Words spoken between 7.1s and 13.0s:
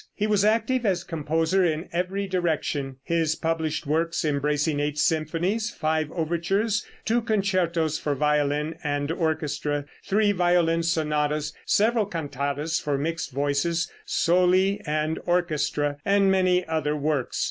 concertos for violin and orchestra, three violin sonatas, several cantatas for